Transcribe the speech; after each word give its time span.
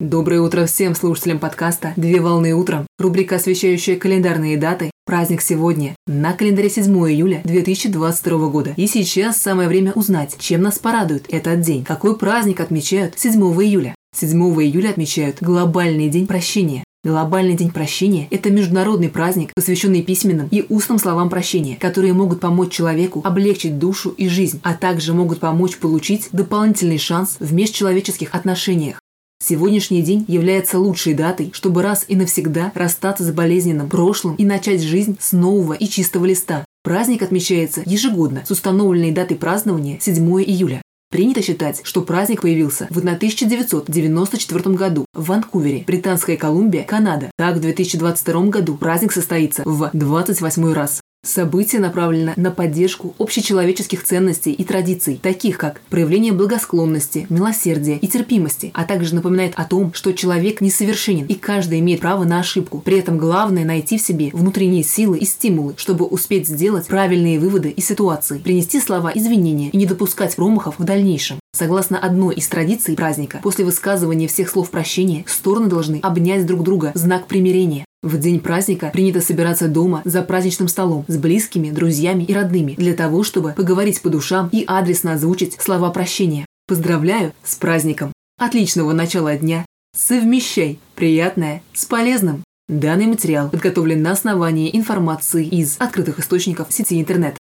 Доброе 0.00 0.40
утро 0.42 0.64
всем 0.66 0.94
слушателям 0.94 1.40
подкаста 1.40 1.92
«Две 1.96 2.20
волны 2.20 2.54
утром». 2.54 2.86
Рубрика, 3.00 3.34
освещающая 3.34 3.98
календарные 3.98 4.56
даты. 4.56 4.92
Праздник 5.04 5.42
сегодня. 5.42 5.96
На 6.06 6.34
календаре 6.34 6.70
7 6.70 6.84
июля 7.10 7.40
2022 7.42 8.48
года. 8.48 8.74
И 8.76 8.86
сейчас 8.86 9.38
самое 9.38 9.68
время 9.68 9.90
узнать, 9.94 10.36
чем 10.38 10.62
нас 10.62 10.78
порадует 10.78 11.26
этот 11.30 11.62
день. 11.62 11.84
Какой 11.84 12.16
праздник 12.16 12.60
отмечают 12.60 13.18
7 13.18 13.40
июля? 13.60 13.96
7 14.14 14.40
июля 14.62 14.90
отмечают 14.90 15.38
Глобальный 15.40 16.08
день 16.08 16.28
прощения. 16.28 16.84
Глобальный 17.02 17.56
день 17.56 17.72
прощения– 17.72 18.28
это 18.30 18.50
международный 18.50 19.08
праздник, 19.08 19.50
посвященный 19.56 20.02
письменным 20.02 20.46
и 20.52 20.64
устным 20.68 21.00
словам 21.00 21.28
прощения, 21.28 21.74
которые 21.74 22.12
могут 22.12 22.38
помочь 22.38 22.70
человеку 22.70 23.20
облегчить 23.24 23.80
душу 23.80 24.10
и 24.10 24.28
жизнь, 24.28 24.60
а 24.62 24.74
также 24.74 25.12
могут 25.12 25.40
помочь 25.40 25.76
получить 25.76 26.28
дополнительный 26.30 26.98
шанс 26.98 27.36
в 27.40 27.52
межчеловеческих 27.52 28.36
отношениях. 28.36 29.00
Сегодняшний 29.40 30.02
день 30.02 30.24
является 30.26 30.78
лучшей 30.78 31.14
датой, 31.14 31.50
чтобы 31.54 31.82
раз 31.82 32.04
и 32.08 32.16
навсегда 32.16 32.72
расстаться 32.74 33.24
с 33.24 33.30
болезненным 33.30 33.88
прошлым 33.88 34.34
и 34.34 34.44
начать 34.44 34.82
жизнь 34.82 35.16
с 35.20 35.32
нового 35.32 35.74
и 35.74 35.86
чистого 35.86 36.26
листа. 36.26 36.64
Праздник 36.82 37.22
отмечается 37.22 37.82
ежегодно 37.86 38.44
с 38.44 38.50
установленной 38.50 39.12
датой 39.12 39.36
празднования 39.36 39.98
7 40.00 40.22
июля. 40.42 40.82
Принято 41.10 41.40
считать, 41.40 41.80
что 41.84 42.02
праздник 42.02 42.42
появился 42.42 42.86
в 42.90 42.98
1994 42.98 44.74
году 44.74 45.06
в 45.14 45.26
Ванкувере, 45.26 45.84
Британская 45.86 46.36
Колумбия, 46.36 46.84
Канада. 46.84 47.30
Так, 47.38 47.56
в 47.56 47.60
2022 47.60 48.42
году 48.46 48.76
праздник 48.76 49.12
состоится 49.12 49.62
в 49.64 49.88
28 49.94 50.72
раз. 50.72 51.00
Событие 51.24 51.80
направлено 51.80 52.32
на 52.36 52.52
поддержку 52.52 53.14
общечеловеческих 53.18 54.04
ценностей 54.04 54.52
и 54.52 54.62
традиций, 54.62 55.18
таких 55.20 55.58
как 55.58 55.80
проявление 55.90 56.32
благосклонности, 56.32 57.26
милосердия 57.28 57.98
и 57.98 58.06
терпимости, 58.06 58.70
а 58.72 58.84
также 58.84 59.16
напоминает 59.16 59.52
о 59.56 59.64
том, 59.64 59.92
что 59.94 60.12
человек 60.12 60.60
несовершенен 60.60 61.26
и 61.26 61.34
каждый 61.34 61.80
имеет 61.80 62.00
право 62.00 62.22
на 62.24 62.38
ошибку. 62.38 62.80
При 62.80 62.98
этом 62.98 63.18
главное 63.18 63.64
найти 63.64 63.98
в 63.98 64.02
себе 64.02 64.30
внутренние 64.32 64.84
силы 64.84 65.18
и 65.18 65.24
стимулы, 65.24 65.74
чтобы 65.76 66.06
успеть 66.06 66.48
сделать 66.48 66.86
правильные 66.86 67.40
выводы 67.40 67.70
из 67.70 67.86
ситуации, 67.86 68.38
принести 68.38 68.80
слова 68.80 69.10
извинения 69.12 69.70
и 69.70 69.76
не 69.76 69.86
допускать 69.86 70.36
промахов 70.36 70.78
в 70.78 70.84
дальнейшем. 70.84 71.40
Согласно 71.58 71.98
одной 71.98 72.36
из 72.36 72.46
традиций 72.46 72.94
праздника, 72.94 73.40
после 73.42 73.64
высказывания 73.64 74.28
всех 74.28 74.48
слов 74.48 74.70
прощения, 74.70 75.24
стороны 75.26 75.66
должны 75.66 75.98
обнять 76.04 76.46
друг 76.46 76.62
друга 76.62 76.92
в 76.94 76.98
знак 76.98 77.26
примирения. 77.26 77.84
В 78.00 78.16
день 78.16 78.38
праздника 78.38 78.90
принято 78.92 79.20
собираться 79.20 79.66
дома 79.66 80.00
за 80.04 80.22
праздничным 80.22 80.68
столом 80.68 81.04
с 81.08 81.16
близкими, 81.16 81.70
друзьями 81.70 82.22
и 82.22 82.32
родными 82.32 82.74
для 82.74 82.94
того, 82.94 83.24
чтобы 83.24 83.54
поговорить 83.56 84.00
по 84.02 84.08
душам 84.08 84.48
и 84.52 84.62
адресно 84.68 85.14
озвучить 85.14 85.60
слова 85.60 85.90
прощения. 85.90 86.46
Поздравляю 86.68 87.32
с 87.42 87.56
праздником! 87.56 88.12
Отличного 88.38 88.92
начала 88.92 89.34
дня! 89.34 89.66
Совмещай 89.96 90.78
приятное 90.94 91.64
с 91.74 91.86
полезным! 91.86 92.44
Данный 92.68 93.06
материал 93.06 93.48
подготовлен 93.48 94.00
на 94.00 94.12
основании 94.12 94.76
информации 94.76 95.44
из 95.44 95.74
открытых 95.80 96.20
источников 96.20 96.68
сети 96.70 97.00
интернет. 97.00 97.38